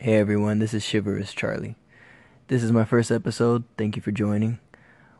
Hey 0.00 0.14
everyone, 0.14 0.60
this 0.60 0.74
is 0.74 0.88
Chivalrous 0.88 1.34
Charlie. 1.34 1.74
This 2.46 2.62
is 2.62 2.70
my 2.70 2.84
first 2.84 3.10
episode. 3.10 3.64
Thank 3.76 3.96
you 3.96 4.00
for 4.00 4.12
joining. 4.12 4.60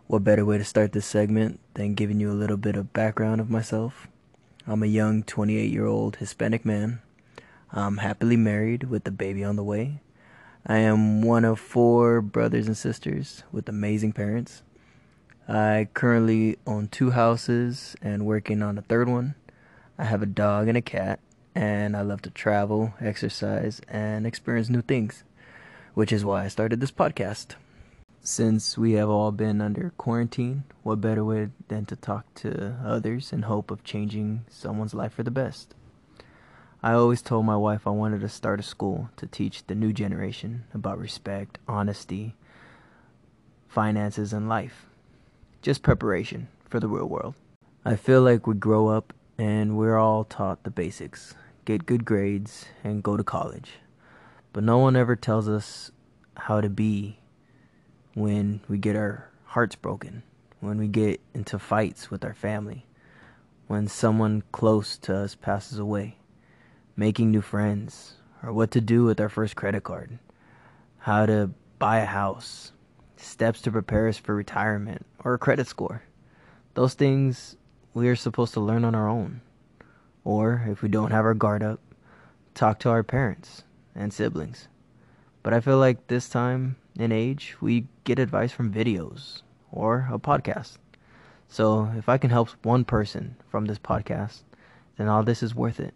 What 0.07 0.23
better 0.23 0.45
way 0.45 0.57
to 0.57 0.65
start 0.65 0.93
this 0.93 1.05
segment 1.05 1.59
than 1.75 1.97
giving 1.97 2.21
you 2.21 2.31
a 2.31 2.39
little 2.39 2.57
bit 2.57 2.77
of 2.77 2.93
background 2.93 3.41
of 3.41 3.51
myself? 3.51 4.07
I'm 4.69 4.85
a 4.85 4.87
young 4.87 5.25
28 5.25 5.73
year 5.73 5.85
old 5.85 6.15
Hispanic 6.17 6.65
man. 6.65 7.01
I'm 7.73 7.97
happily 7.97 8.37
married 8.37 8.85
with 8.85 9.05
a 9.09 9.11
baby 9.11 9.43
on 9.43 9.57
the 9.57 9.65
way. 9.65 10.01
I 10.65 10.77
am 10.77 11.23
one 11.23 11.45
of 11.45 11.59
four 11.59 12.21
brothers 12.21 12.69
and 12.69 12.77
sisters 12.77 13.43
with 13.51 13.69
amazing 13.69 14.13
parents. 14.13 14.63
I 15.49 15.89
currently 15.93 16.57
own 16.69 16.87
two 16.87 17.11
houses 17.11 17.97
and 18.01 18.25
working 18.25 18.63
on 18.63 18.79
a 18.79 18.83
third 18.83 19.09
one. 19.09 19.35
I 19.99 20.05
have 20.05 20.23
a 20.23 20.27
dog 20.27 20.69
and 20.69 20.79
a 20.79 20.83
cat 20.83 21.19
and 21.59 21.97
I 21.97 22.03
love 22.03 22.23
to 22.23 22.31
travel, 22.31 22.95
exercise, 23.01 23.81
and 23.89 24.29
experience 24.29 24.69
new 24.69 24.81
things, 24.81 25.25
which 25.93 26.13
is 26.13 26.25
why 26.25 26.45
I 26.45 26.49
started 26.49 26.79
this 26.79 26.93
podcast. 26.93 27.57
Since 28.21 28.79
we 28.79 28.93
have 28.93 29.09
all 29.09 29.33
been 29.33 29.61
under 29.61 29.93
quarantine, 29.97 30.63
what 30.85 31.01
better 31.01 31.25
way 31.25 31.49
than 31.67 31.85
to 31.87 31.97
talk 31.97 32.33
to 32.37 32.77
others 32.85 33.33
in 33.33 33.43
hope 33.43 33.73
of 33.73 33.83
changing 33.83 34.45
someone's 34.49 34.95
life 34.95 35.15
for 35.15 35.25
the 35.25 35.33
best? 35.33 35.75
I 36.81 36.93
always 36.93 37.23
told 37.23 37.45
my 37.45 37.57
wife 37.57 37.89
I 37.89 37.91
wanted 37.91 38.21
to 38.21 38.29
start 38.29 38.61
a 38.61 38.63
school 38.63 39.11
to 39.17 39.27
teach 39.27 39.67
the 39.67 39.75
new 39.75 39.93
generation 39.93 40.63
about 40.73 41.01
respect, 41.01 41.59
honesty, 41.67 42.37
finances, 43.67 44.33
and 44.33 44.49
life. 44.49 44.87
Just 45.61 45.83
preparation 45.83 46.47
for 46.71 46.79
the 46.79 46.87
real 46.87 47.09
world. 47.09 47.35
I 47.85 47.97
feel 47.97 48.23
like 48.23 48.47
we 48.47 48.55
grow 48.55 48.87
up 48.87 49.13
and 49.37 49.77
we're 49.77 49.99
all 49.99 50.23
taught 50.23 50.63
the 50.63 50.71
basics 50.71 51.35
get 51.69 51.85
good 51.85 52.07
grades, 52.07 52.65
and 52.83 53.03
go 53.03 53.15
to 53.15 53.23
college. 53.23 53.73
But 54.55 54.65
no 54.65 54.79
one 54.79 54.97
ever 54.97 55.15
tells 55.15 55.51
us 55.51 55.91
how 56.35 56.63
to 56.63 56.71
be 56.71 57.19
when 58.15 58.63
we 58.69 58.79
get 58.79 58.97
our 58.97 59.29
hearts 59.45 59.77
broken, 59.77 60.23
when 60.61 60.79
we 60.79 60.89
get 60.89 61.21
into 61.35 61.59
fights 61.59 62.11
with 62.11 62.25
our 62.25 62.33
family, 62.33 62.87
when 63.67 63.87
someone 63.87 64.43
close 64.51 64.97
to 64.97 65.15
us 65.15 65.35
passes 65.35 65.79
away, 65.79 66.17
making 66.97 67.31
new 67.31 67.43
friends, 67.43 68.15
or 68.43 68.51
what 68.51 68.71
to 68.71 68.81
do 68.81 69.05
with 69.05 69.21
our 69.21 69.29
first 69.29 69.55
credit 69.55 69.85
card, 69.85 70.19
how 70.97 71.27
to 71.27 71.51
buy 71.79 71.99
a 71.99 72.07
house, 72.07 72.73
steps 73.19 73.61
to 73.61 73.71
prepare 73.71 74.09
us 74.09 74.17
for 74.17 74.35
retirement, 74.35 75.05
or 75.23 75.35
a 75.35 75.39
credit 75.39 75.67
score. 75.67 76.03
Those 76.73 76.95
things 76.95 77.57
we 77.93 78.09
are 78.09 78.17
supposed 78.17 78.55
to 78.55 78.61
learn 78.61 78.87
on 78.87 78.95
our 78.95 79.07
own. 79.07 79.43
Or, 80.25 80.67
if 80.69 80.83
we 80.83 80.89
don't 80.89 81.11
have 81.11 81.25
our 81.25 81.35
guard 81.35 81.63
up, 81.63 81.81
talk 82.55 82.79
to 82.81 82.91
our 82.91 83.03
parents 83.03 83.65
and 83.95 84.13
siblings. 84.13 84.69
But 85.43 85.55
I 85.55 85.61
feel 85.61 85.79
like 85.79 86.07
this 86.09 86.29
time 86.29 86.77
in 86.99 87.13
age, 87.13 87.57
we 87.61 87.87
get 88.05 88.19
advice 88.19 88.53
from 88.53 88.73
videos 88.73 89.43
or 89.71 90.09
a 90.13 90.19
podcast. 90.19 90.79
So 91.49 91.91
if 91.97 92.09
I 92.09 92.19
can 92.19 92.31
help 92.31 92.51
one 92.63 92.85
person 92.85 93.37
from 93.49 93.65
this 93.65 93.79
podcast, 93.79 94.43
then 94.97 95.09
all 95.09 95.23
this 95.23 95.43
is 95.43 95.55
worth 95.55 95.81
it. 95.81 95.95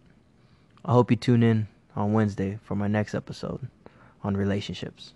I 0.85 0.93
hope 0.93 1.11
you 1.11 1.17
tune 1.17 1.43
in 1.43 1.69
on 1.95 2.13
Wednesday 2.13 2.59
for 2.63 2.75
my 2.75 2.89
next 2.89 3.15
episode 3.15 3.69
on 4.23 4.37
relationships. 4.37 5.15